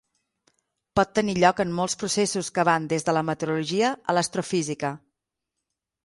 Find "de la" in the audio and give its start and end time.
3.09-3.23